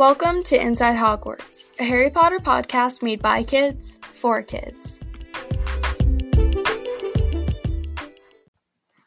[0.00, 4.98] Welcome to Inside Hogwarts, a Harry Potter podcast made by kids for kids.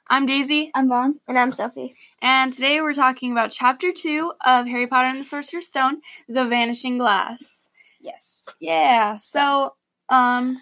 [0.07, 1.19] I'm Daisy, I'm Vaughn.
[1.27, 1.95] And I'm Sophie.
[2.21, 6.45] and today we're talking about Chapter 2 of Harry Potter and the Sorcerer's Stone, The
[6.45, 7.69] Vanishing Glass.
[8.00, 8.46] Yes.
[8.61, 9.73] Yeah, so
[10.10, 10.61] um,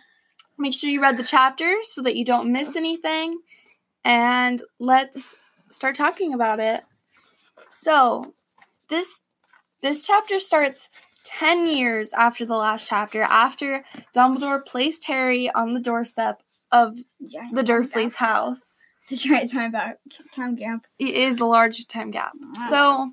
[0.57, 3.37] make sure you read the chapter so that you don't miss anything,
[4.05, 5.35] and let's
[5.71, 6.85] start talking about it.
[7.69, 8.33] So,
[8.87, 9.19] this
[9.81, 10.89] this chapter starts
[11.23, 13.83] 10 years after the last chapter, after
[14.15, 16.41] Dumbledore placed Harry on the doorstep
[16.71, 18.77] of the Dursleys' house.
[18.99, 19.97] It's a giant time back
[20.35, 20.85] time gap.
[20.99, 22.33] It is a large time gap.
[22.69, 23.11] So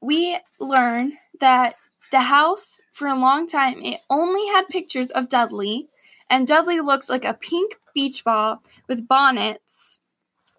[0.00, 1.74] we learn that
[2.12, 5.88] the house for a long time it only had pictures of Dudley,
[6.28, 9.98] and Dudley looked like a pink beach ball with bonnets.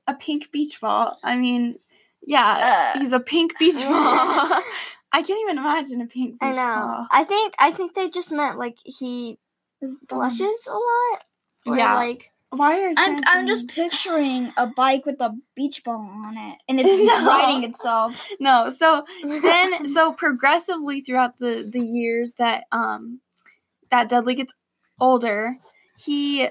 [0.08, 1.20] A pink beach ball.
[1.24, 1.78] I mean,
[2.26, 3.00] yeah, Uh.
[3.00, 4.62] he's a pink beach ball.
[5.14, 6.82] I can't even imagine a pink beach I know.
[6.88, 7.08] ball.
[7.12, 9.38] I think I think they just meant like he
[10.08, 11.24] blushes a lot.
[11.66, 11.96] Or Yeah.
[11.96, 16.58] like Why are I'm I'm just picturing a bike with a beach ball on it,
[16.70, 16.90] and it's
[17.22, 17.28] No.
[17.28, 18.16] riding itself.
[18.40, 18.70] no.
[18.70, 23.20] So then so progressively throughout the the years that um
[23.90, 24.54] that Dudley gets
[25.00, 25.58] older,
[25.98, 26.50] he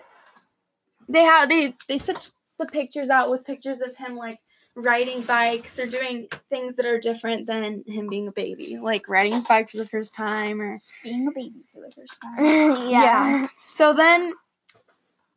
[1.09, 4.39] they have they they switch the pictures out with pictures of him like
[4.75, 9.33] riding bikes or doing things that are different than him being a baby, like riding
[9.33, 12.37] his bike for the first time or Being a baby for the first time.
[12.91, 13.01] yeah.
[13.01, 13.47] Yeah.
[13.67, 14.35] so then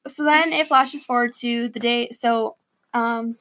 [0.05, 2.57] so then it flashes forward to the day so
[2.93, 3.37] um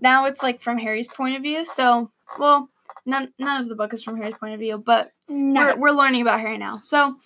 [0.00, 1.64] now it's like from Harry's point of view.
[1.64, 2.68] So well
[3.06, 6.22] none none of the book is from Harry's point of view, but we're, we're learning
[6.22, 6.80] about Harry now.
[6.80, 7.16] So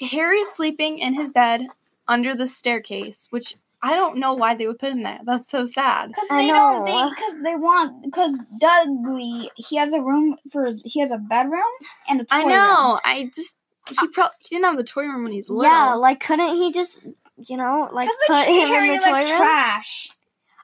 [0.00, 1.66] Harry's sleeping in his bed
[2.08, 5.20] under the staircase, which I don't know why they would put him there.
[5.24, 6.08] That's so sad.
[6.08, 6.84] Because I they don't.
[6.86, 7.10] know.
[7.10, 8.02] Because they, want.
[8.02, 10.82] Because Dudley, he has a room for his.
[10.86, 11.60] He has a bedroom
[12.08, 12.48] and a toy I room.
[12.48, 13.00] know.
[13.04, 13.54] I just
[14.00, 15.70] he probably he didn't have the toy room when he was little.
[15.70, 17.06] Yeah, like couldn't he just
[17.46, 19.36] you know, like Because put they treat him Harry in the toy like room?
[19.38, 20.08] trash.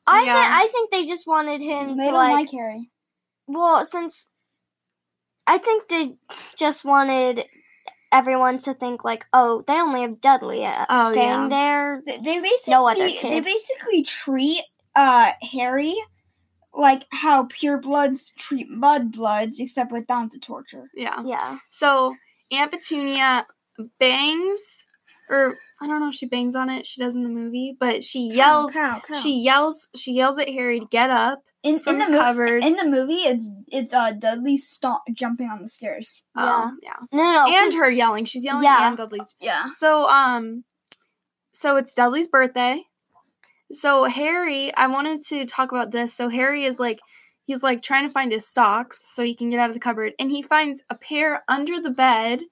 [0.07, 0.33] I Yeah.
[0.35, 2.91] think I think they just wanted him They to don't like, like Harry.
[3.47, 4.29] well, since
[5.47, 6.17] I think they
[6.57, 7.45] just wanted
[8.13, 11.49] everyone to think like, oh, they only have Dudley uh, Oh, staying yeah.
[11.49, 12.03] there.
[12.07, 12.73] They, they basically.
[12.75, 14.63] No other They basically treat
[14.97, 15.95] uh Harry
[16.75, 20.91] like how purebloods treat mudbloods, except without the torture.
[20.95, 21.23] Yeah.
[21.25, 21.59] Yeah.
[21.71, 22.15] So
[22.53, 23.47] Aunt Petunia
[23.99, 24.85] bangs,
[25.31, 26.87] or I don't know if she bangs on it.
[26.87, 28.73] She does in the movie, but she yells.
[28.73, 29.21] Cow, cow.
[29.21, 29.89] She yells.
[29.97, 32.65] She yells at Harry to get up in, in the mo- cupboard.
[32.65, 36.25] in the movie, it's it's uh Dudley stomp jumping on the stairs.
[36.37, 36.95] Um, yeah.
[37.13, 37.47] No, no, no.
[37.47, 38.25] and 'cause- her yelling.
[38.25, 38.89] She's yelling Yeah.
[38.89, 39.35] and Dudley's.
[39.41, 39.71] Yeah.
[39.75, 40.65] So um,
[41.53, 42.83] so it's Dudley's birthday.
[43.73, 46.13] So Harry, I wanted to talk about this.
[46.15, 46.99] So Harry is like.
[47.47, 50.13] He's like trying to find his socks so he can get out of the cupboard,
[50.21, 52.43] and he finds a pair under the bed.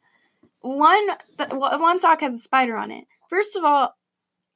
[0.60, 1.06] One,
[1.38, 3.04] th- one sock has a spider on it.
[3.30, 3.94] First of all,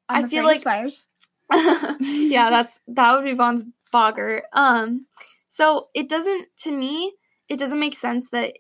[0.09, 1.07] I feel like- spiders.
[2.01, 4.45] yeah, that's that would be Vaughn's boggart.
[4.55, 5.07] Um,
[5.49, 7.13] so it doesn't to me,
[7.49, 8.55] it doesn't make sense that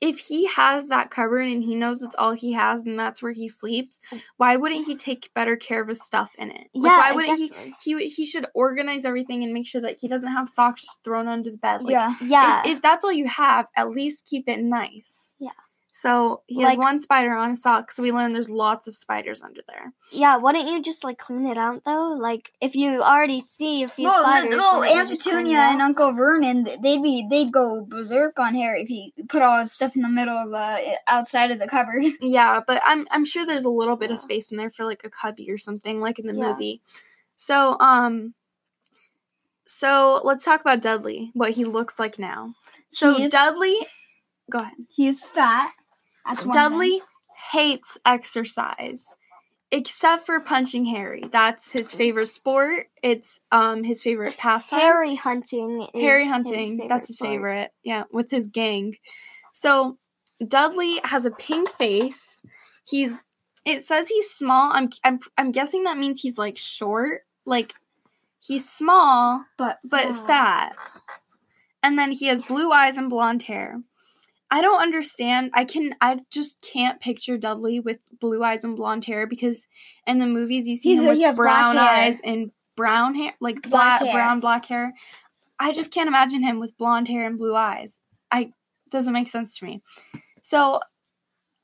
[0.00, 3.32] if he has that cupboard and he knows that's all he has and that's where
[3.32, 4.00] he sleeps,
[4.36, 6.66] why wouldn't he take better care of his stuff in it?
[6.74, 7.74] Like, yeah, why wouldn't exactly.
[7.82, 7.98] he?
[7.98, 11.50] He he should organize everything and make sure that he doesn't have socks thrown under
[11.50, 11.82] the bed.
[11.82, 12.14] Like, yeah.
[12.20, 12.60] Yeah.
[12.66, 15.34] If, if that's all you have, at least keep it nice.
[15.38, 15.50] Yeah.
[15.96, 18.96] So he has Like- one spider on his sock, so we learned there's lots of
[18.96, 19.92] spiders under there.
[20.10, 22.14] yeah, wouldn't you just like clean it out though?
[22.18, 25.38] Like if you already see a few Well, spiders, the, well, Aunt just clean it
[25.42, 29.60] Petunia and Uncle Vernon, they'd be they'd go berserk on Harry if he put all
[29.60, 32.04] his stuff in the middle of the outside of the cupboard.
[32.20, 35.04] Yeah, but I'm I'm sure there's a little bit of space in there for like
[35.04, 36.48] a cubby or something, like in the Yeah.
[36.48, 36.82] movie.
[37.36, 38.34] So um
[39.68, 42.52] so let's talk about Dudley, what he looks like now.
[42.90, 43.76] So He Dudley
[44.50, 44.74] go ahead.
[44.88, 45.70] He's fat.
[46.52, 47.02] Dudley
[47.52, 49.12] hates exercise.
[49.70, 51.24] Except for punching Harry.
[51.32, 52.86] That's his favorite sport.
[53.02, 54.78] It's um his favorite pastime.
[54.78, 55.82] Harry hunting.
[55.94, 56.78] Is Harry hunting.
[56.78, 57.30] favorite That's his sport.
[57.30, 57.72] favorite.
[57.82, 58.96] Yeah, with his gang.
[59.52, 59.98] So
[60.46, 62.42] Dudley has a pink face.
[62.84, 63.26] He's
[63.64, 64.70] it says he's small.
[64.72, 67.22] I'm I'm I'm guessing that means he's like short.
[67.44, 67.74] Like
[68.38, 70.76] he's small but but fat.
[71.82, 73.80] And then he has blue eyes and blonde hair.
[74.54, 75.50] I don't understand.
[75.52, 79.66] I can I just can't picture Dudley with blue eyes and blonde hair because
[80.06, 83.62] in the movies you see He's- him with he brown eyes and brown hair, like
[83.62, 84.12] Black black, hair.
[84.12, 84.94] brown black hair.
[85.58, 88.00] I just can't imagine him with blonde hair and blue eyes.
[88.30, 88.52] I
[88.90, 89.82] doesn't make sense to me.
[90.42, 90.80] So,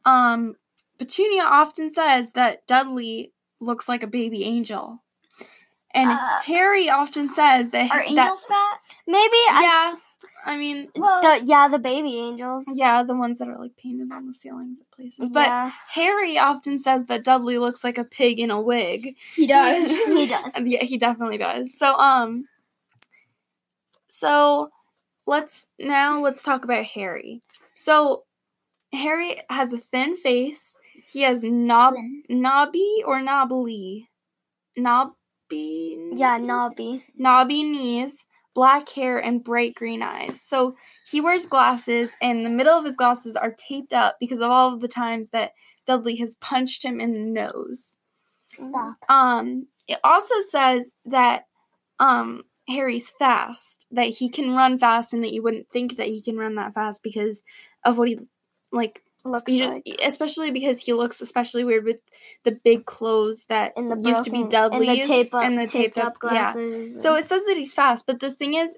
[0.05, 0.57] um,
[0.99, 5.03] Petunia often says that Dudley looks like a baby angel,
[5.95, 8.79] and Uh, Harry often says that Are that angels fat?
[9.07, 9.97] Maybe yeah I
[10.57, 12.67] mean, Well, The, yeah, the baby angels.
[12.75, 15.29] yeah, the ones that are like painted on the ceilings at places.
[15.31, 19.15] But yeah, Harry often says that Dudley looks like a pig in a wig.
[19.35, 19.91] he does.
[20.07, 20.55] he does.
[20.55, 21.77] And yeah, he definitely does.
[21.77, 22.47] So um
[24.09, 24.71] so
[25.27, 27.43] let's now let's talk about Harry.
[27.75, 28.25] So
[28.93, 30.77] Harry has a thin face.
[31.09, 31.95] He has knob
[32.29, 34.07] knobby or knobbly.
[34.77, 35.15] Knobby
[36.15, 36.47] Yeah, knees?
[36.47, 37.05] Nobby.
[37.17, 40.41] knobby knees, black hair, and bright green eyes.
[40.41, 40.77] So
[41.11, 44.73] he wears glasses, and the middle of his glasses are taped up because of all
[44.73, 45.53] of the times that
[45.87, 47.97] Dudley has punched him in the nose.
[48.47, 48.97] Stop.
[49.09, 51.47] Um, it also says that
[51.99, 56.23] um Harry's fast, that he can run fast, and that you wouldn't think that he
[56.23, 57.43] can run that fast because
[57.85, 58.19] of what he
[58.73, 59.03] like.
[59.25, 62.01] Looks You like just, especially because he looks especially weird with
[62.45, 65.59] the big clothes that in the used to be Dudley's and the tape up, and
[65.59, 66.53] the taped, taped up, up- yeah.
[66.55, 67.03] glasses.
[67.03, 68.75] So it says that he's fast, but the thing is,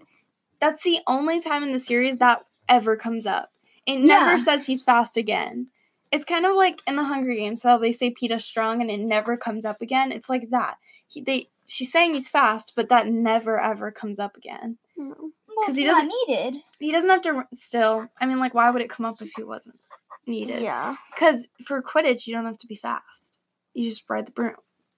[0.61, 3.51] that's the only time in the series that ever comes up.
[3.87, 4.37] It never Yeah.
[4.37, 5.69] says he's fast again.
[6.11, 9.01] It's kind of like in the Hunger Games how they say Peeta's strong and it
[9.01, 10.13] never comes up again.
[10.13, 10.77] It's like that.
[11.09, 14.79] He, they she's saying he's fast, but that never ever comes up again.
[14.97, 15.15] No.
[15.55, 16.63] Well, he not doesn't- needed.
[16.81, 18.09] He doesn't have to still.
[18.21, 19.79] I mean, like, why would it come up if he wasn't
[20.27, 20.63] needed?
[20.63, 23.39] yeah, Because for Quidditch, you don't have to be fast.
[23.75, 24.55] You just ride the broom.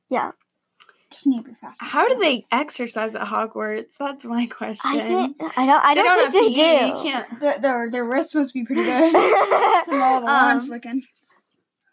[0.08, 0.32] yeah.
[1.10, 1.80] Just need to be fast.
[1.80, 3.96] How do they exercise at Hogwarts?
[4.00, 4.80] That's my question.
[4.90, 5.84] I think I don't.
[5.84, 6.86] I They don't, have think they PE, do.
[6.86, 7.40] You can't.
[7.40, 9.12] Their, their, their wrist must be pretty good
[9.84, 11.02] from all the wand Um, flicking.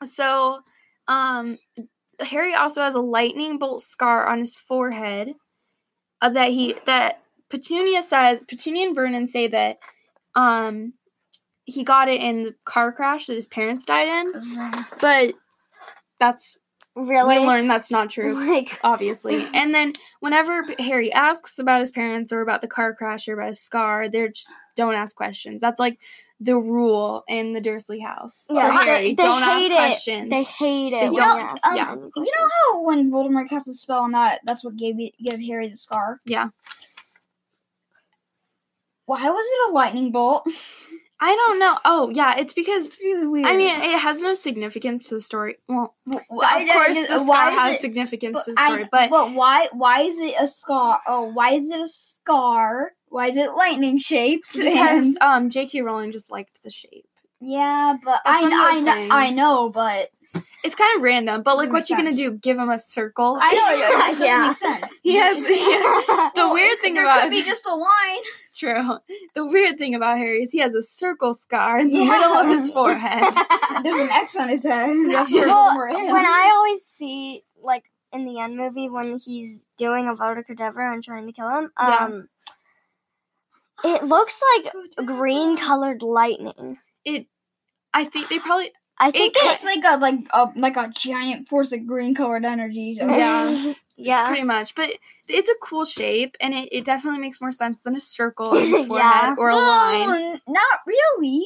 [0.07, 0.61] So,
[1.07, 1.59] um,
[2.19, 5.35] Harry also has a lightning bolt scar on his forehead.
[6.19, 9.77] Uh, that he that Petunia says Petunia and Vernon say that
[10.33, 10.93] um
[11.71, 14.33] he got it in the car crash that his parents died in,
[15.01, 15.33] but
[16.19, 16.57] that's
[16.95, 17.39] really?
[17.39, 18.33] we learned that's not true.
[18.33, 23.27] Like, Obviously, and then whenever Harry asks about his parents or about the car crash
[23.27, 25.61] or about his scar, they're just don't ask questions.
[25.61, 25.99] That's like
[26.43, 28.47] the rule in the Dursley house.
[28.49, 29.75] Yeah, for they- Harry, they don't ask hate it.
[29.75, 30.29] questions.
[30.31, 31.11] they hate it.
[31.11, 31.93] They don't- ask um, yeah.
[31.93, 35.39] You know how when Voldemort casts a spell on that, that's what gave it, gave
[35.47, 36.19] Harry the scar?
[36.25, 36.49] Yeah.
[39.05, 40.47] Why was it a lightning bolt?
[41.23, 41.77] I don't know.
[41.85, 43.45] Oh, yeah, it's because It's really weird.
[43.45, 45.57] I mean it has no significance to the story.
[45.69, 45.93] Well,
[46.29, 49.31] Why- of course the scar has it- significance but to the story, I- but but
[49.33, 50.99] why why is it a scar?
[51.07, 52.93] Oh, why is it a scar?
[53.09, 54.51] Why is it lightning shaped?
[54.57, 55.81] because And- um J.K.
[55.81, 57.05] Rowling just liked the shape.
[57.39, 60.09] yeah, but That's I I, I know, but
[60.63, 62.31] It's kind of random, but like, what you gonna do?
[62.33, 63.37] Give him a circle?
[63.39, 63.87] I know yeah.
[63.89, 64.47] it doesn't Yeah.
[64.47, 64.99] make sense.
[65.03, 68.21] He has the Well, weird thing there about could be just a line.
[68.61, 68.97] True.
[69.33, 72.11] The weird thing about Harry is he has a circle scar in the Yeah.
[72.11, 73.33] middle of his forehead.
[73.83, 74.89] There's an X on his head.
[75.11, 76.11] That's where well, Voldemort is.
[76.11, 81.01] when I always see like in the end movie when he's doing Avada Kedavra and
[81.03, 81.97] trying to kill him, Yeah.
[82.01, 82.27] um,
[83.83, 86.77] it looks like green colored lightning.
[87.05, 87.27] it,
[87.93, 91.47] I think they probably I think it, it's like a like a like a giant
[91.47, 92.97] force of green colored energy.
[92.99, 93.73] Yeah.
[94.03, 94.27] Yeah.
[94.27, 94.89] pretty much, but
[95.27, 98.57] it's a cool shape, and it, it definitely makes more sense than a circle on
[98.57, 99.35] his forehead Yeah.
[99.37, 100.07] or a line.
[100.09, 101.45] Well, not really.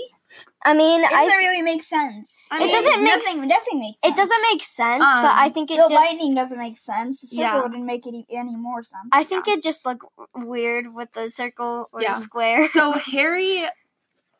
[0.65, 2.47] I mean, It doesn't I really make sense.
[2.51, 3.43] I It doesn't make nothing.
[3.43, 4.13] s- Nothing makes sense.
[4.13, 7.21] it doesn't make sense, but Um, I think it the just lightning doesn't make sense.
[7.21, 7.61] The circle Yeah.
[7.61, 9.07] wouldn't make it any more sense.
[9.11, 10.03] I think it just looked
[10.35, 12.13] weird with the circle or Yeah.
[12.15, 12.67] the square.
[12.67, 13.65] so Harry,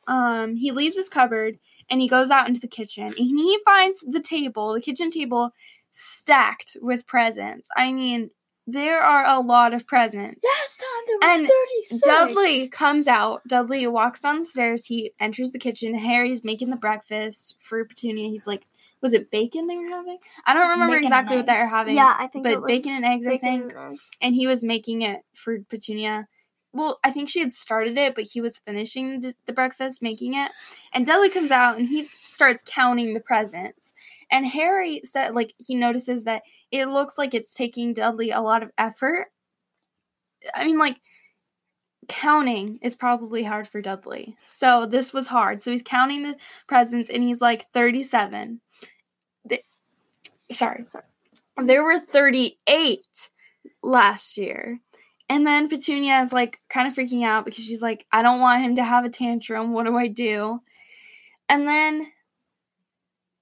[0.08, 4.00] um, he leaves his cupboard and he goes out into the kitchen and he finds
[4.02, 5.52] the table, the kitchen table,
[5.98, 7.70] stacked with presents.
[7.76, 8.30] I mean,
[8.68, 10.42] there are a lot of presents.
[10.44, 12.02] last time there And thirty six.
[12.02, 13.42] Dudley comes out.
[13.48, 14.86] Dudley walks down the stairs.
[14.86, 15.94] He enters the kitchen.
[15.94, 18.28] Harry's making the breakfast for Petunia.
[18.30, 18.66] He's like,
[19.02, 20.18] was it bacon they were having?
[20.46, 21.96] I don't remember Bacon exactly what they were having.
[21.96, 23.72] yeah, I think but it was bacon and eggs, I think.
[23.72, 24.00] and eggs.
[24.22, 26.28] and he was making it for Petunia.
[26.74, 30.52] Well, I think she had started it, but he was finishing the breakfast, making it.
[30.92, 33.94] And Dudley comes out and he starts counting the presents.
[34.32, 38.64] And Harry said, like, he notices that it looks like it's taking Dudley a lot
[38.64, 39.28] of effort.
[40.54, 40.98] I mean, like,
[42.08, 44.36] counting is probably hard for Dudley.
[44.48, 45.62] So this was hard.
[45.62, 46.36] So he's counting the
[46.68, 48.62] presents and he's like 37.
[49.46, 49.62] The,
[50.52, 51.06] sorry, sorry.
[51.64, 53.00] There were 38
[53.82, 54.80] last year.
[55.30, 58.62] And then Petunia is like kind of freaking out because she's like, I don't want
[58.62, 59.74] him to have a tantrum.
[59.74, 60.60] What do I do?
[61.50, 62.12] And then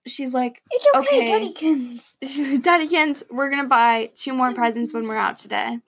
[0.06, 1.54] she's like, It's okay, Okay.
[1.54, 2.18] Duddykins.
[2.62, 5.80] Duddykins, we're gonna buy two more presents when we're out today.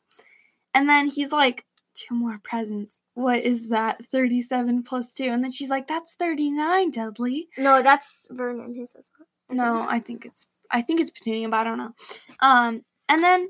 [0.74, 3.00] And then he's like, two more presents.
[3.14, 4.04] What is that?
[4.12, 5.24] 37 plus two.
[5.30, 7.48] And then she's like, that's 39, Dudley.
[7.58, 9.56] No, that's Vernon who says that.
[9.56, 11.94] No, I think it's I think it's Petunia, but I don't know.
[12.42, 13.50] Um, and then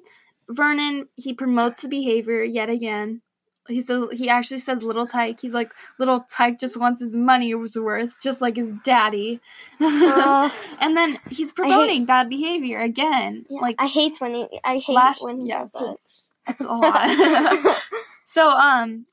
[0.49, 3.21] Vernon he promotes the behavior yet again.
[3.67, 5.39] He says he actually says little Tyke.
[5.39, 9.39] He's like little Tyke just wants his money was worth, just like his daddy.
[9.79, 13.45] Uh, and then he's promoting bad behavior again.
[13.49, 14.47] yeah, Like I hate when he.
[14.63, 15.79] I hate when he yeah, does that.
[15.81, 17.77] that's- that's a lot.
[18.25, 19.05] so um,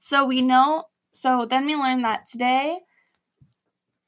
[0.00, 0.84] so we know.
[1.12, 2.78] So then we learn that today.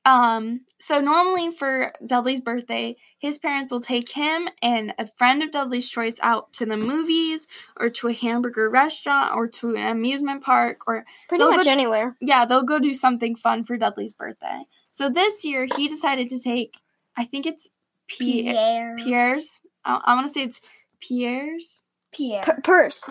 [0.07, 5.51] Um, so normally for Dudley's birthday, his parents will take him and a friend of
[5.51, 7.47] Dudley's choice out to the movies
[7.79, 11.65] or to a hamburger restaurant or to an amusement park or Pretty They'll go much
[11.67, 12.17] to- anywhere.
[12.21, 14.63] yeah, they'll go do something fun for Dudley's birthday.
[14.91, 16.75] So this year he decided to take
[17.17, 17.71] I think it's
[18.09, 18.97] P- Pierre.
[18.99, 19.61] Pierre's.
[19.85, 20.61] I, I want to say it's
[21.01, 21.83] Pierre's.
[22.13, 22.43] Pierre.
[22.45, 23.03] P- purse.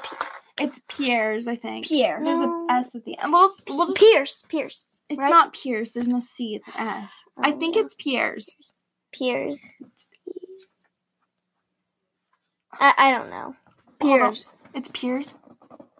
[0.60, 1.88] It's Pierre's, I think.
[1.88, 2.20] Pierre.
[2.24, 2.68] There's No.
[2.70, 3.32] a S at the end.
[3.34, 4.44] We'll, we'll just, Pierce.
[4.48, 4.86] Pierce.
[5.14, 5.30] It's right?
[5.30, 5.94] not Pierce.
[5.94, 6.56] There's no C.
[6.56, 7.14] It's an S.
[7.38, 7.82] I Oh, think yeah.
[7.84, 8.50] it's Pierre's.
[9.14, 9.74] Pierce.
[12.74, 13.56] I, I don't know.
[14.02, 14.46] Pierre's.
[14.74, 15.36] It's Pierre's.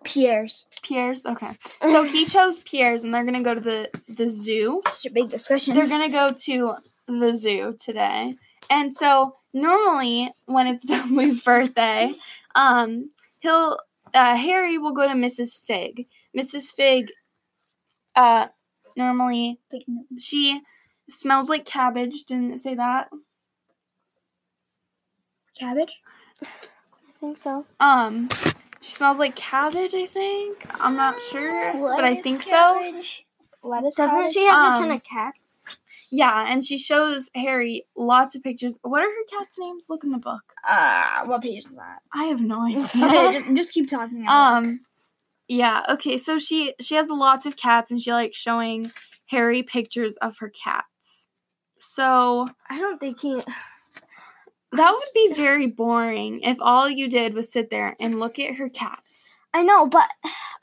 [0.04, 0.66] Pierre's.
[0.82, 1.26] Pierre's.
[1.26, 1.52] Okay.
[1.84, 4.82] So he chose Pierre's, and they're gonna go to the the zoo.
[4.88, 5.76] Such a big discussion.
[5.76, 6.76] They're gonna go to
[7.08, 8.36] the zoo today.
[8.70, 12.14] And so normally when it's Dudley's birthday,
[12.56, 13.78] um, he'll
[14.14, 15.58] uh, Harry will go to Mrs.
[15.60, 16.08] Fig.
[16.36, 16.72] Mrs.
[16.72, 17.12] Fig,
[18.16, 18.48] uh,
[18.96, 19.60] normally
[20.18, 20.62] she
[21.10, 22.24] smells like cabbage.
[22.26, 23.10] Didn't it say that?
[25.58, 25.94] Cabbage.
[26.42, 26.48] I
[27.20, 27.66] think so.
[27.80, 28.30] Um,
[28.82, 29.94] she smells like cabbage.
[29.94, 30.66] I think.
[30.80, 33.02] I'm not sure, but I think so.
[33.66, 33.96] Lettuce.
[33.96, 34.34] Doesn't cabbage?
[34.34, 35.62] she have a ton Um, of cats?
[36.12, 38.78] Yeah, and she shows Harry lots of pictures.
[38.82, 39.86] What are her cats' names?
[39.90, 40.42] Look in the book.
[40.68, 42.00] Uh, what page is that?
[42.14, 42.82] I have no idea.
[42.84, 44.26] okay, just, just keep talking.
[44.28, 44.66] I'll look.
[44.70, 44.80] Um
[45.48, 46.18] yeah, okay.
[46.18, 48.92] So she she has lots of cats and she likes showing
[49.28, 51.28] Harry pictures of her cats.
[51.80, 53.36] So I don't think he.
[54.72, 58.56] that would be very boring if all you did was sit there and look at
[58.56, 59.38] her cats.
[59.54, 60.10] I know, but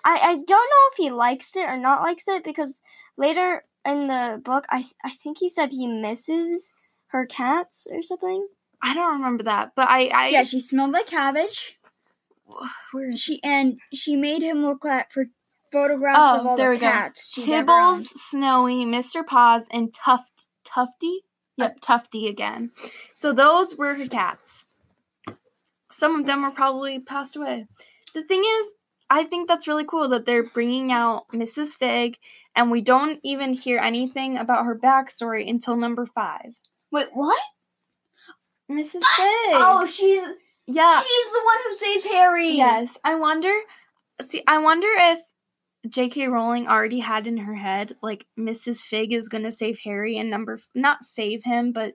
[0.05, 2.83] I, I don't know if he likes it or not likes it because
[3.17, 6.73] later in the book, I I think he said he misses
[7.09, 8.47] her cats or something.
[8.83, 11.77] I don't remember that, but I I yeah, she smelled like cabbage.
[12.93, 13.35] Where is she?
[13.37, 15.27] She and she made him look at for
[15.73, 16.87] photographs of Oh, all there the we go.
[16.91, 17.33] cats.
[17.35, 18.07] she'd Tibbles.
[18.17, 19.25] Snowy, Mr.
[19.27, 21.25] Paws, and Tuft Tufty.
[21.57, 22.71] Yep, Tufty again.
[23.15, 24.67] So those were her cats.
[25.93, 27.67] Some of them were probably passed away.
[28.15, 28.75] The thing is,
[29.11, 31.75] I think that's really cool that they're bringing out Mrs.
[31.75, 32.17] Fig,
[32.57, 36.55] and we don't even hear anything about her backstory until number five.
[36.93, 37.41] Wait, what?
[38.71, 38.93] Mrs.
[39.03, 39.03] Fig.
[39.55, 40.23] Oh, she's
[40.71, 41.01] yeah.
[41.01, 42.51] she's the one who saves Harry.
[42.51, 42.99] Yes.
[43.05, 43.53] I wonder.
[44.23, 45.19] See, I wonder if
[45.89, 46.29] J.K.
[46.29, 48.81] Rowling already had in her head like Mrs.
[48.81, 51.95] Fig is gonna save Harry in number not save him, but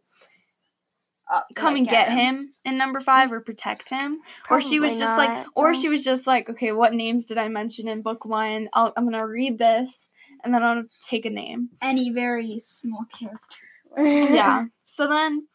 [1.31, 4.19] Uh, come and get him in number five or protect him.
[4.51, 7.37] or she was Probably just like, or she was just like, okay, what names did
[7.39, 8.69] I mention in book one?
[8.73, 10.07] I'll, I'm gonna read this
[10.43, 11.69] and then I'll take a name.
[11.81, 13.57] any very small character.
[13.97, 14.65] yeah.
[14.87, 15.47] So then,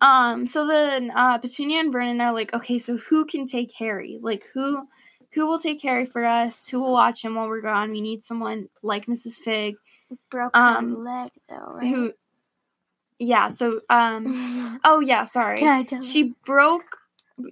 [0.00, 4.18] um, so then uh, Petunia and Vernon are like, okay, so who can take Harry?
[4.20, 4.86] Like who,
[5.34, 6.68] who will take Harry for us?
[6.68, 7.90] Who will watch him while we're gone?
[7.90, 9.36] We need someone like Mrs.
[9.36, 9.76] Fig,
[10.30, 11.72] broke Um, leg though.
[11.74, 11.86] Right?
[11.88, 12.12] who,
[13.18, 13.48] yeah.
[13.48, 15.58] So um, oh yeah, sorry.
[15.60, 16.08] Can I tell you?
[16.08, 16.98] She broke.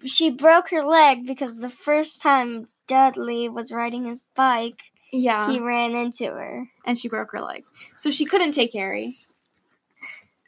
[0.05, 4.81] she broke her leg because the first time Dudley was riding his bike,
[5.12, 6.69] Yeah, he ran into her.
[6.85, 7.65] and she broke her leg,
[7.99, 9.19] so she couldn't take Harry.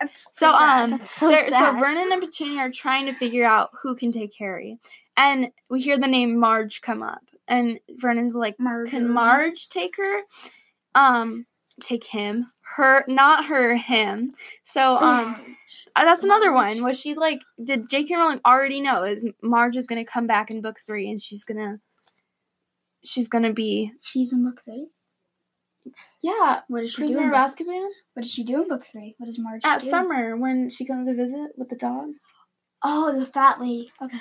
[0.00, 0.92] That's So bad.
[0.92, 1.72] um, so so.
[1.78, 4.78] Vernon and Petunia are trying to figure out who can take Harry,
[5.16, 8.90] and we hear the name Marge come up, and Vernon's like, Marjorie.
[8.90, 10.20] "Can Marge take her?
[10.94, 11.46] Um,
[11.82, 14.30] take him, her, not her, him."
[14.62, 15.56] So um,
[15.96, 16.84] uh, that's another one.
[16.84, 18.14] Was she like, did J.K.
[18.14, 21.80] Rowling already know is Marge is gonna come back in book three, and she's gonna,
[23.02, 24.86] she's gonna be, she's in book three.
[26.22, 27.06] Yeah, What is she do?
[27.06, 29.14] prisoner In of Azkaban what does she do in book three?
[29.18, 29.88] What does Marge at do?
[29.88, 32.10] summer when she comes to visit with the dog.
[32.82, 33.90] Oh, the fat lady.
[34.02, 34.18] Okay.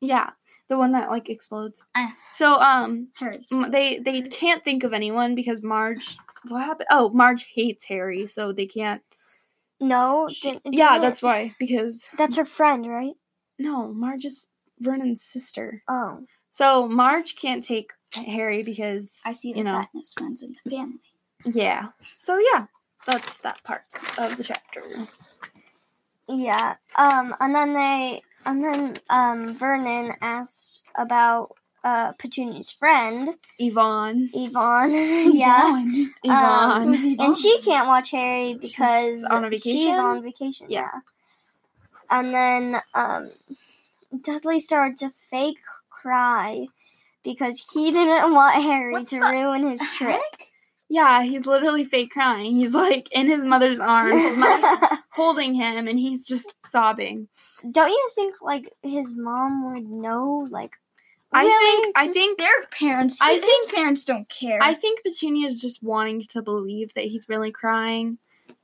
[0.00, 0.30] Yeah,
[0.68, 1.84] the one that like explodes.
[1.96, 2.14] Ah.
[2.32, 3.34] So um, Harry.
[3.70, 6.16] they they can't think of anyone because Marge.
[6.46, 6.86] What happened?
[6.90, 9.02] Oh, Marge hates Harry, so they can't.
[9.80, 11.54] No, She- didn't- yeah, didn't- that's why.
[11.58, 13.14] Because that's her friend, right?
[13.60, 14.48] no, Marge is
[14.80, 15.82] Vernon's sister.
[15.88, 19.72] Oh, So Marge can't take Harry because I see the you know.
[19.72, 21.00] fatness runs in the family.
[21.44, 21.88] yeah.
[22.14, 22.66] So yeah,
[23.06, 23.82] that's that part
[24.18, 24.82] of the chapter.
[26.28, 26.76] yeah.
[26.96, 34.30] Um, and then they, and then um, Vernon asked about uh Petunia's friend Yvonne.
[34.34, 34.92] Yvonne.
[35.36, 35.68] yeah.
[35.68, 36.12] Yvonne.
[36.24, 36.94] Yvonne.
[36.94, 37.26] Who's Yvonne?
[37.26, 39.72] And she can't watch Harry because on a vacation?
[39.72, 40.66] She's on vacation.
[40.70, 40.88] Yeah.
[40.92, 41.00] Yeah.
[42.10, 43.30] And then um,
[44.22, 45.58] Dudley started to fake
[45.90, 46.66] cry
[47.24, 50.20] because he didn't want Harry What to the ruin his trip.
[50.90, 52.56] Yeah, he's literally fake crying.
[52.56, 54.22] He's like in his mother's arms.
[54.22, 57.28] His mother's holding him and he's just sobbing.
[57.70, 60.46] Don't you think like his mom would know?
[60.50, 60.72] Like,
[61.30, 61.82] I really?
[61.82, 63.18] think I think their parents.
[63.20, 64.62] I think- parents don't care.
[64.62, 68.16] I think Petunia is just wanting to believe that he's really crying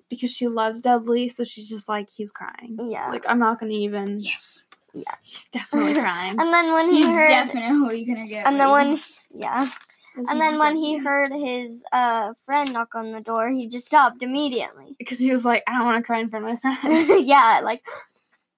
[0.08, 2.78] because she loves Dudley, so she's just like he's crying.
[2.88, 3.10] yeah.
[3.10, 4.18] Like I'm not gonna even.
[4.20, 6.36] yes, Yeah, he's definitely crying.
[6.40, 8.46] and then when he he's heard, definitely gonna get.
[8.46, 9.28] and then when wants.
[9.34, 9.68] yeah,
[10.16, 14.22] and then when he heard his uh friend knock on the door, he just stopped
[14.22, 14.94] immediately.
[14.98, 17.26] because he was like, I don't want to cry in front of my friend.
[17.26, 17.84] yeah, like.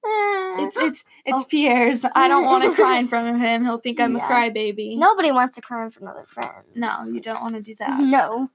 [0.09, 1.47] It's it's it's Oh.
[1.49, 2.05] Pierre's.
[2.14, 3.64] I don't want to cry in front of him.
[3.64, 4.25] He'll think I'm Yeah.
[4.25, 4.97] a crybaby.
[4.97, 6.69] Nobody wants to cry in front of their friends.
[6.76, 7.99] no, you don't want to do that.
[8.00, 8.49] No.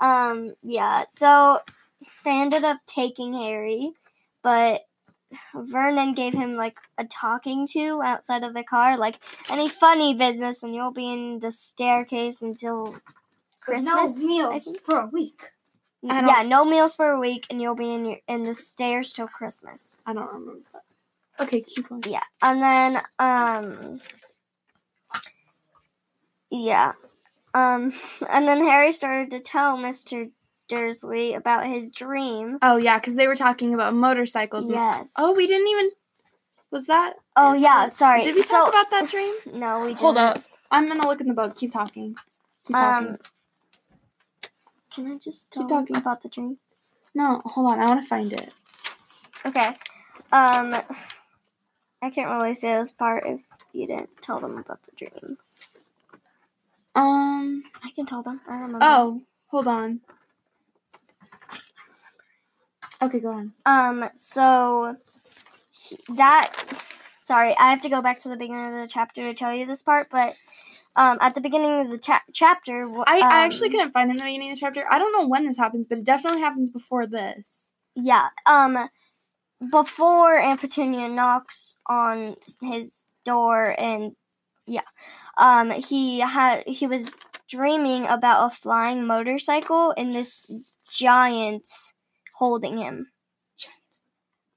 [0.00, 1.60] Um, yeah, so
[2.24, 3.92] they ended up taking Harry,
[4.42, 4.82] but
[5.54, 9.18] Vernon gave him like a talking to outside of the car, like
[9.50, 12.96] any funny business, and you'll be in the staircase until
[13.60, 14.20] Christmas.
[14.20, 15.50] no meals for a week.
[16.02, 19.26] Yeah, no meals for a week, and you'll be in your in the stairs till
[19.26, 20.04] Christmas.
[20.06, 20.82] I don't remember that.
[21.40, 22.02] Okay, keep going.
[22.06, 24.00] Yeah, and then um,
[26.50, 26.92] yeah,
[27.54, 27.92] um,
[28.28, 30.28] and then Harry started to tell Mister
[30.68, 32.58] Dursley about his dream.
[32.62, 34.66] Oh yeah, because they were talking about motorcycles.
[34.66, 35.12] and- Yes.
[35.18, 35.90] Oh, we didn't even.
[36.70, 37.14] Was that?
[37.36, 38.22] Oh yeah, sorry.
[38.22, 39.34] Did we so, talk about that dream?
[39.52, 40.00] No, we didn't.
[40.00, 40.42] Hold up.
[40.70, 41.56] I'm gonna look in the book.
[41.56, 42.16] Keep talking.
[42.66, 43.08] Keep talking.
[43.10, 43.18] Um,
[44.92, 45.96] can I just Keep talking.
[45.96, 46.58] about the dream?
[47.14, 47.78] no, hold on.
[47.80, 48.50] I want to find it.
[49.46, 49.68] Okay.
[50.32, 50.74] Um,
[52.02, 53.40] I can't really say this part if
[53.72, 55.38] you didn't tell them about the dream.
[56.94, 57.64] Um.
[57.82, 58.40] I can tell them.
[58.48, 58.78] I don't remember.
[58.82, 60.00] Oh, hold on.
[63.04, 63.52] Okay, go on.
[63.66, 64.96] Um, so
[66.08, 66.52] that
[67.20, 69.66] sorry, I have to go back to the beginning of the chapter to tell you
[69.66, 70.34] this part, but
[70.96, 74.10] um, at the beginning of the cha- chapter, wh- I, I actually um, couldn't find
[74.10, 74.86] in the beginning of the chapter.
[74.90, 77.72] I don't know when this happens, but it definitely happens before this.
[77.94, 78.28] Yeah.
[78.46, 78.78] Um,
[79.70, 84.12] before Aunt Petunia knocks on his door, and
[84.66, 84.80] yeah,
[85.36, 91.68] um, he had he was dreaming about a flying motorcycle in this giant
[92.34, 93.08] holding him.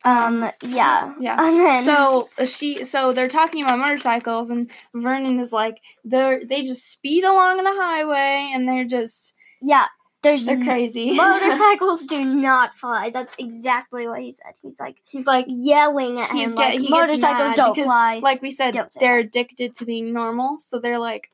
[0.03, 1.35] Um, yeah, Yeah.
[1.35, 6.89] then So she, so they're talking about motorcycles, and Vernon is like, they're they just
[6.89, 9.87] speed along in the highway, and they're just yeah,
[10.21, 11.11] there's they're crazy.
[11.15, 13.09] motorcycles do not fly.
[13.09, 14.53] That's exactly what he said.
[14.61, 18.19] He's like He's like, yelling at He's him get- like motorcycles don't because, fly.
[18.23, 21.31] like we said, they're addicted to being normal, so they're like,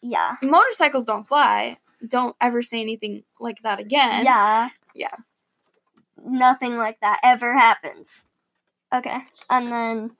[0.00, 1.76] yeah, motorcycles don't fly.
[2.06, 4.24] Don't ever say anything like that again.
[4.24, 5.14] yeah, Yeah.
[6.24, 8.24] Nothing like that ever happens.
[8.92, 9.18] Okay,
[9.50, 10.10] and then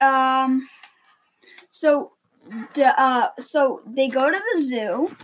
[0.00, 0.68] Um.
[1.70, 2.12] So,
[2.76, 5.16] uh, so they go to the zoo.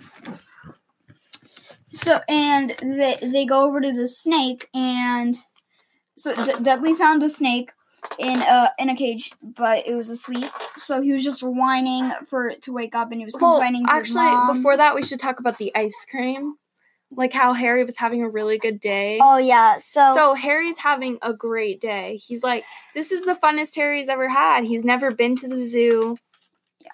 [1.90, 5.37] So and they they go over to the snake and
[6.16, 7.72] so D- Dudley found a snake
[8.18, 10.50] in a in a cage, but it was asleep.
[10.76, 13.84] So he was just whining for it to wake up, and he was Well, complaining
[13.88, 16.56] actually, before that, we should talk about the ice cream.
[17.16, 19.18] Like how Harry was having a really good day.
[19.22, 22.16] oh yeah, so, So Harry's having a great day.
[22.16, 24.64] He's like, this is the funnest Harry's ever had.
[24.64, 26.18] He's never been to the zoo.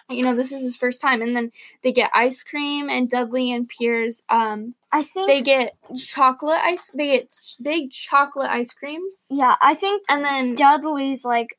[0.09, 1.21] You know, this is his first time.
[1.21, 1.51] And then
[1.83, 6.91] they get ice cream and Dudley and Piers, um, I think they get chocolate ice
[6.93, 7.29] they get
[7.61, 9.25] big chocolate ice creams.
[9.29, 11.57] yeah, I think And then Dudley's like.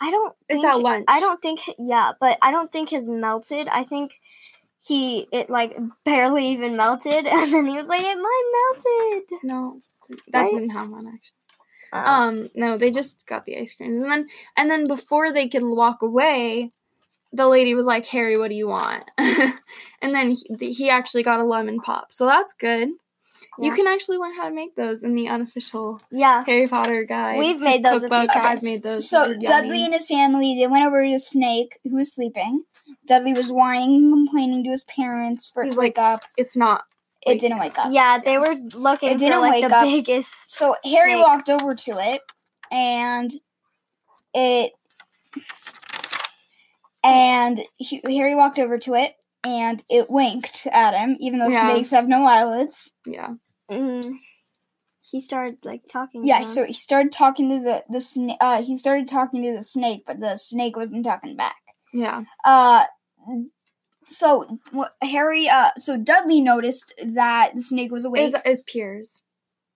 [0.00, 0.32] I don't.
[0.48, 1.04] It's think, at lunch.
[1.08, 1.60] I don't think.
[1.76, 3.66] Yeah, but I don't think his melted.
[3.66, 4.20] I think
[4.86, 9.80] he it like barely even melted, and then he was like, "It mine melted." no,
[10.32, 10.54] that Right?
[10.54, 11.34] didn't have one actually.
[11.92, 15.48] Uh, Um, no, they just got the ice creams, and then and then before they
[15.48, 16.72] could walk away,
[17.32, 21.40] the lady was like, "Harry, what do you want?" and then he, he actually got
[21.40, 22.90] a lemon pop, so that's good.
[23.60, 27.38] You can actually learn how to make those in the unofficial yeah, Harry Potter guide.
[27.38, 28.36] We've made those a few cookbook.
[28.36, 28.64] I've times.
[28.64, 29.08] made those.
[29.10, 29.46] So They're yummy.
[29.46, 32.64] Dudley and his family they went over to snake who was sleeping.
[33.08, 36.22] Dudley was whining and complaining to his parents for it He's to wake up.
[36.36, 36.84] it's not.
[37.26, 37.88] It Wake didn't wake up.
[37.90, 38.18] yeah.
[38.24, 39.82] They were looking It didn't like wake the up.
[39.84, 40.52] biggest.
[40.52, 41.22] So Harry Snake.
[41.26, 42.20] walked over to it,
[42.70, 43.32] and
[44.34, 44.72] it,
[47.02, 51.70] and he, Harry walked over to it, and it winked at him, even though Yeah.
[51.72, 52.90] snakes have no eyelids.
[53.06, 53.34] Yeah.
[53.70, 54.14] Mm,
[55.02, 56.24] he started like talking.
[56.24, 56.46] Yeah, to him.
[56.46, 58.36] so he started talking to the the snake.
[58.40, 61.56] Uh, he started talking to the snake, but the snake wasn't talking back.
[61.92, 62.24] Yeah.
[62.44, 62.84] Uh,
[64.08, 64.58] so
[65.02, 68.22] Harry, uh, so Dudley noticed that the snake was awake.
[68.28, 69.22] Is is Piers.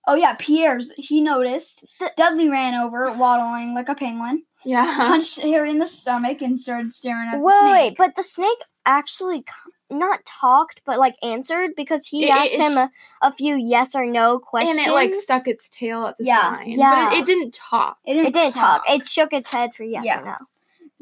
[0.06, 0.92] Oh yeah, Pierre's.
[0.96, 1.84] He noticed.
[2.00, 4.84] The- Dudley ran over, waddling like a penguin, Yeah.
[4.96, 7.72] punched Harry in the stomach, and started staring at the Wait, snake.
[7.72, 9.44] wait, but the snake actually
[9.90, 13.54] not talked, but like answered because he It- it- asked it him a, a few
[13.56, 14.78] yes or no questions.
[14.78, 16.56] And it like stuck its tail at the Yeah.
[16.56, 16.70] sign.
[16.72, 17.04] Yeah.
[17.10, 17.98] But it, it didn't talk.
[18.04, 18.82] It didn't, It didn't talk.
[18.88, 20.20] It shook its head for yes Yeah.
[20.20, 20.36] or no.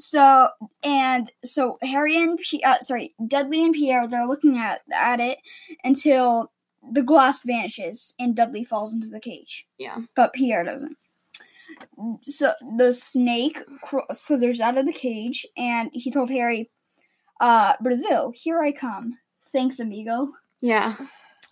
[0.00, 0.48] So
[0.82, 5.38] and so Harry and P- uh, sorry Dudley and Pierre they're looking at at it
[5.84, 6.50] until
[6.92, 9.98] the glass vanishes and Dudley falls into the cage, Yeah.
[10.16, 10.96] but Pierre doesn't.
[12.22, 16.70] So the snake cr- slithers out of the cage, and he told Harry,
[17.40, 19.18] uh, "Brazil, here I come.
[19.52, 20.28] Thanks, amigo."
[20.62, 20.96] Yeah.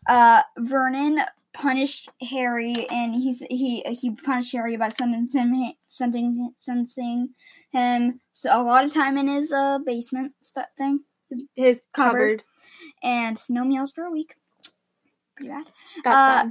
[0.07, 1.21] Uh, Vernon
[1.61, 7.31] punished Harry, and he's he he punished Harry by sentencing him, sentencing, sentencing
[7.71, 10.33] him so a lot of time in his uh basement
[10.77, 11.01] thing,
[11.55, 12.39] His Cupboard.
[12.39, 12.45] cupboard.
[13.03, 14.37] and no meals for a week.
[15.37, 15.67] Pretty bad.
[16.03, 16.51] Got Uh,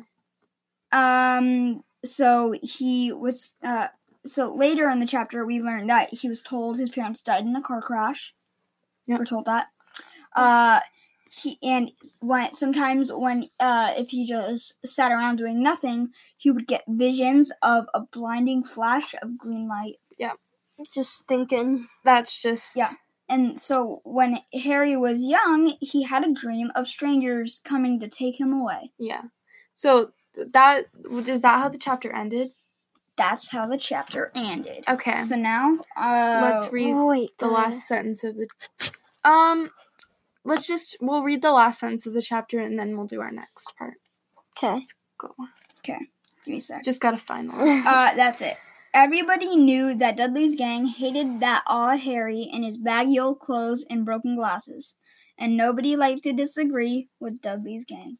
[0.91, 1.37] sad.
[1.39, 3.87] Um, so he was uh.
[4.25, 7.55] So later in the chapter, we learned that he was told his parents died in
[7.55, 8.35] a car crash.
[9.07, 9.19] Yep.
[9.19, 9.67] We're told that.
[10.35, 10.81] Uh,
[11.31, 16.67] he and when sometimes when uh if he just sat around doing nothing, he would
[16.67, 19.95] get visions of a blinding flash of green light.
[20.17, 20.33] Yeah,
[20.93, 21.87] just thinking.
[22.03, 22.93] That's just Yeah.
[23.29, 28.39] And so when Harry was young, he had a dream of strangers coming to take
[28.39, 28.91] him away.
[28.97, 29.23] Yeah.
[29.73, 30.85] So that
[31.27, 32.51] is that how the chapter ended?
[33.17, 34.83] That's how the chapter ended.
[34.87, 35.19] Okay.
[35.21, 38.47] So now, uh, Let's read Wait, the last sentence of the
[39.25, 39.71] um
[40.47, 43.31] let's just we'll read the last sentence of the chapter and then we'll do our
[43.31, 43.95] next part.
[44.57, 44.73] Okay.
[44.73, 45.35] Let's go.
[45.79, 45.99] Okay.
[46.45, 46.83] Give me a sec.
[46.83, 47.67] Just gotta find one.
[47.67, 48.57] Uh, that's it.
[48.93, 54.05] Everybody knew that Dudley's gang hated that odd Harry in his baggy old clothes and
[54.05, 54.95] broken glasses,
[55.37, 58.17] and nobody liked to disagree with Dudley's gang.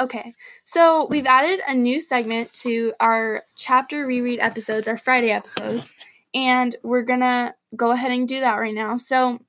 [0.00, 0.32] Okay.
[0.64, 5.92] So we've added a new segment to our chapter reread episodes, our Friday episodes,
[6.32, 8.96] and we're gonna go ahead and do that right now.
[8.96, 9.40] So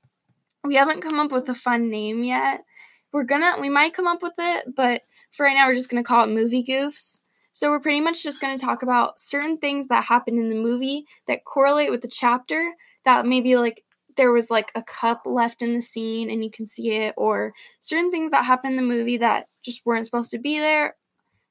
[0.67, 2.63] we haven't come up with a fun name yet.
[3.11, 5.01] We're gonna we might come up with it, but
[5.31, 7.19] for right now we're just gonna call it movie goofs.
[7.53, 11.05] So we're pretty much just gonna talk about certain things that happen in the movie
[11.27, 12.73] that correlate with the chapter
[13.05, 13.83] that maybe like
[14.17, 17.53] there was like a cup left in the scene and you can see it or
[17.79, 20.95] certain things that happen in the movie that just weren't supposed to be there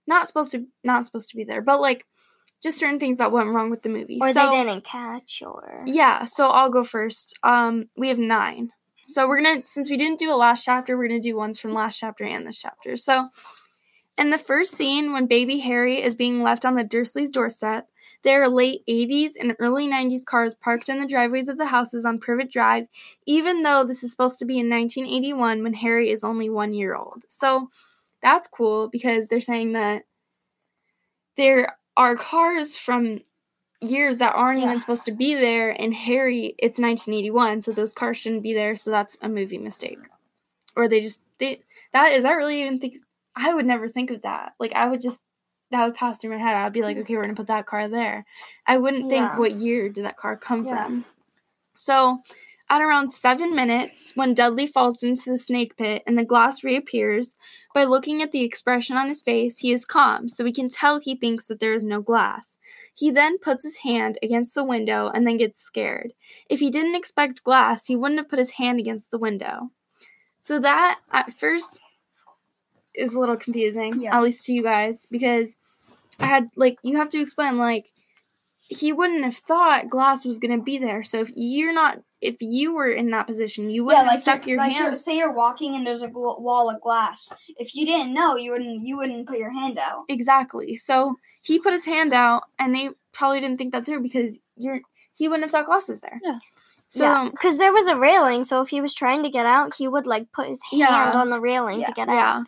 [0.07, 2.07] not supposed to not supposed to be there but like
[2.63, 5.83] just certain things that went wrong with the movie Or so they didn't catch, or
[5.87, 8.71] yeah so i'll go first um we have nine
[9.07, 11.73] so we're gonna since we didn't do a last chapter we're gonna do ones from
[11.73, 13.29] last chapter and this chapter so
[14.17, 17.89] in the first scene when baby harry is being left on the dursleys doorstep
[18.25, 22.07] there are late 80s and early 90s cars parked in the driveways of the houses
[22.07, 22.87] on Privet Drive,
[23.27, 26.97] even though this is supposed to be in 1981 when Harry is only one year
[26.97, 27.25] old.
[27.29, 27.69] So
[28.23, 30.05] that's cool because they're saying that
[31.37, 33.21] there are cars from
[33.85, 34.67] years that aren't Yeah.
[34.67, 38.77] even supposed to be there, and Harry, it's 1981, so those cars shouldn't be there,
[38.77, 39.99] so that's a movie mistake.
[40.77, 41.61] Or they just, they,
[41.93, 42.95] that is that really even think,
[43.37, 44.55] I would never think of that.
[44.59, 45.25] Like, I would just,
[45.71, 46.55] that would pass through my head.
[46.57, 48.25] I'd be like, okay, we're gonna put that car there.
[48.67, 49.39] I wouldn't think Yeah.
[49.39, 50.85] what year did that car come Yeah.
[50.85, 51.05] from.
[51.77, 52.21] So,
[52.71, 57.37] at around seven minutes, when Dudley falls into the snake pit and the glass reappears,
[57.75, 60.99] by looking at the expression on his face, he is calm, so we can tell
[60.99, 62.57] he thinks that there is no glass.
[62.95, 66.13] He then puts his hand against the window and then gets scared.
[66.49, 69.71] If he didn't expect glass, he wouldn't have put his hand against the window.
[70.41, 71.81] So that, at first,
[72.95, 74.17] is a little confusing, Yeah.
[74.17, 75.59] at least to you guys, because
[76.21, 77.91] I had, like, you have to explain, like,
[78.61, 81.03] he wouldn't have thought glass was going to be there.
[81.03, 84.53] So if you're not, if you were in that position, you wouldn't have stuck you're-
[84.53, 87.33] your like you're- say you're walking and there's a gl- wall of glass.
[87.57, 90.05] If you didn't know, you wouldn't you wouldn't put your hand out.
[90.09, 90.77] Exactly.
[90.77, 94.81] So he put his hand out, and they probably didn't think that through because you're
[95.15, 96.19] he wouldn't have thought glasses there.
[96.23, 96.39] Yeah.
[96.89, 99.75] So yeah, because there was a railing, so if he was trying to get out,
[99.75, 101.13] he would like put his hand Yeah.
[101.13, 101.87] on the railing Yeah.
[101.87, 102.15] to get out.
[102.15, 102.43] yeah.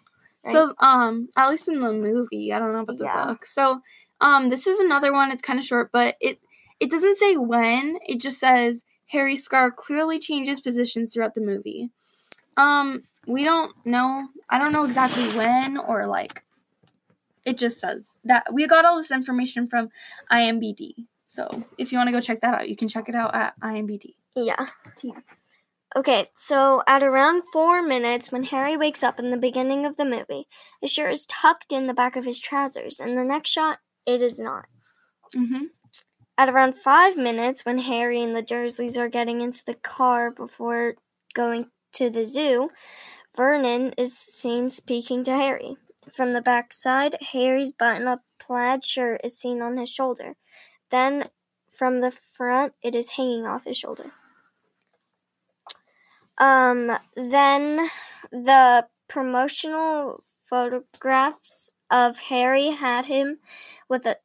[0.44, 0.52] right?
[0.52, 3.26] So um, at least in the movie, I don't know about the Yeah.
[3.26, 3.44] book.
[3.46, 3.80] So
[4.20, 5.30] um, this is another one.
[5.32, 6.40] It's kind of short, but it
[6.80, 7.98] it doesn't say when.
[8.06, 11.90] It just says Harry Scar clearly changes positions throughout the movie.
[12.56, 14.28] Um, we don't know.
[14.48, 16.42] I don't know exactly when or like.
[17.44, 19.90] It just says that we got all this information from
[20.30, 21.06] IMBD.
[21.28, 23.58] So if you want to go check that out, you can check it out at
[23.60, 24.14] IMBD.
[24.34, 24.66] Yeah.
[25.94, 30.04] Okay, so at around four minutes, when Harry wakes up in the beginning of the
[30.04, 30.46] movie,
[30.80, 33.00] his shirt is tucked in the back of his trousers.
[33.00, 34.66] and the next shot, it is not.
[35.34, 35.64] Mm-hmm.
[36.38, 40.96] At around five minutes, when Harry and the Dursleys are getting into the car before
[41.34, 42.70] going to the zoo,
[43.34, 45.76] Vernon is seen speaking to Harry.
[46.12, 50.36] From the backside, Harry's button up plaid shirt is seen on his shoulder.
[50.90, 51.24] Then
[51.72, 54.12] from the front, it is hanging off his shoulder.
[56.38, 57.88] Um, then
[58.30, 63.38] the promotional photographs of Harry had him
[63.88, 64.16] with a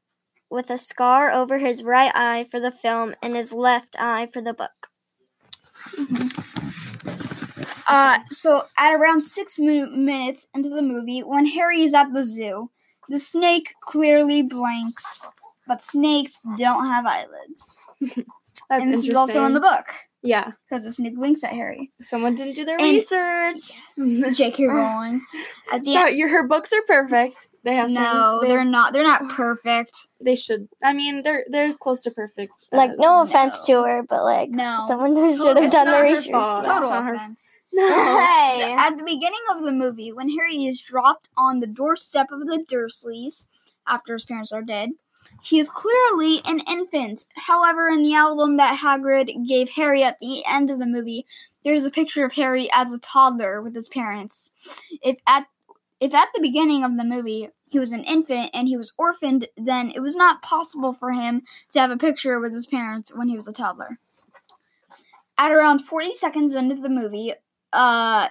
[0.52, 4.42] with a scar over his right eye for the film and his left eye for
[4.42, 4.90] the book.
[7.88, 12.24] Uh, so at around six min- minutes into the movie, when Harry is at the
[12.24, 12.70] zoo,
[13.10, 15.28] the snake clearly blinks,
[15.68, 17.76] but snakes don't have eyelids.
[18.70, 19.86] That's and this is also in the book
[20.22, 20.52] Yeah.
[20.70, 21.92] because the snake blinks at Harry.
[22.02, 23.58] Someone didn't do their And- research.
[24.38, 24.68] J.K.
[24.68, 25.22] Rowling.
[25.84, 27.48] So your her books are perfect.
[27.64, 28.94] They have no, some, they, they're not.
[28.94, 30.08] They're not perfect.
[30.20, 30.68] they should.
[30.84, 32.54] I mean, they're they're as close to perfect.
[32.72, 33.84] Like no offense no.
[33.84, 34.86] to her, but like No.
[34.88, 36.32] someone should have done not the her research.
[36.32, 36.64] fault.
[36.66, 37.54] Total That's not her- offense.
[37.74, 37.88] No.
[37.88, 38.76] Hey.
[38.78, 42.66] At the beginning of the movie, when Harry is dropped on the doorstep of the
[42.70, 43.48] Dursleys
[43.88, 44.90] after his parents are dead,
[45.42, 47.24] he is clearly an infant.
[47.38, 51.26] However, in the album that Hagrid gave Harry at the end of the movie,
[51.64, 54.52] there's a picture of Harry as a toddler with his parents.
[55.02, 55.48] If at
[56.02, 59.48] if at the beginning of the movie he was an infant and he was orphaned,
[59.56, 63.30] then it was not possible for him to have a picture with his parents when
[63.30, 64.00] he was a toddler.
[65.38, 67.34] At around 40 seconds into the movie,
[67.72, 68.28] uh,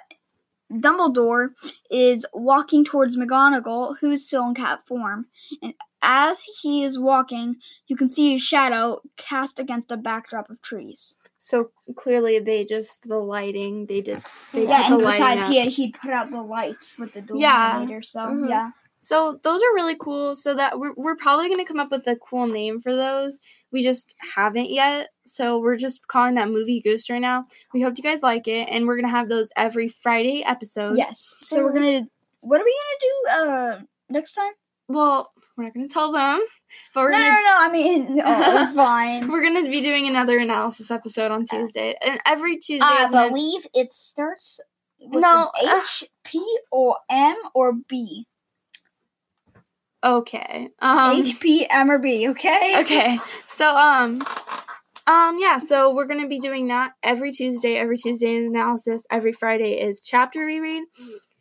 [0.70, 1.50] Dumbledore
[1.90, 5.26] is walking towards McGonagall, who is still in cat form.
[5.62, 7.56] And as he is walking,
[7.86, 11.16] you can see his shadow cast against a backdrop of trees.
[11.40, 13.86] So clearly, they just the lighting.
[13.86, 14.22] They did.
[14.52, 17.72] They yeah, and the besides, he had, he put out the lights with the Yeah.
[17.76, 18.02] illuminator.
[18.02, 18.48] So Mhm.
[18.48, 20.36] yeah, So those are really cool.
[20.36, 23.38] So that we're we're probably gonna come up with a cool name for those.
[23.72, 25.08] We just haven't yet.
[25.26, 27.46] So we're just calling that movie goofs right now.
[27.72, 30.98] We hope you guys like it, and we're gonna have those every Friday episode.
[30.98, 31.34] yes.
[31.40, 32.06] So we're gonna.
[32.42, 34.52] What are we gonna do uh next time?
[34.88, 36.40] Well, we're not gonna tell them,
[36.94, 37.56] but we're no, gonna no, no.
[37.58, 39.28] I mean, oh, fine.
[39.30, 42.84] we're gonna be doing another analysis episode on Tuesday, and every Tuesday.
[42.86, 44.60] I believe it starts
[45.00, 48.26] with No, uh, H, P, or M or B.
[50.02, 50.68] okay.
[50.78, 52.28] Um, H, P, M, or B.
[52.30, 52.80] Okay.
[52.80, 54.22] okay so um
[55.06, 59.32] um yeah so we're gonna be doing that every tuesday every tuesday is analysis every
[59.32, 60.84] friday is chapter reread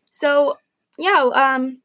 [0.10, 0.58] so
[0.97, 1.77] yeah um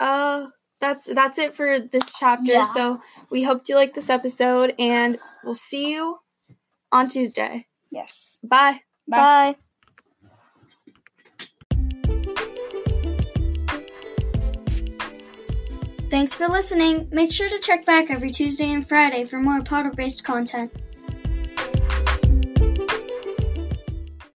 [0.00, 0.46] uh
[0.84, 2.66] that's that's it for this chapter Yeah.
[2.74, 6.18] so we hope you like this episode and we'll see you
[6.92, 8.38] on tuesday Yes.
[8.42, 9.56] bye Bye.
[16.10, 17.08] Thanks for listening.
[17.10, 20.72] Make sure to check back every Tuesday and Friday for more Potter based content.